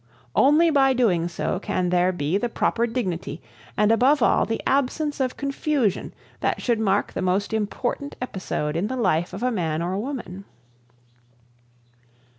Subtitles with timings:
[0.35, 3.39] Only by doing so can there be the proper dignity,
[3.77, 8.87] and above all the absence of confusion that should mark the most important episode in
[8.87, 10.45] the life of a man or woman.